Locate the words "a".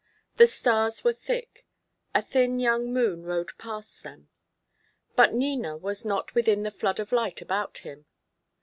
2.15-2.23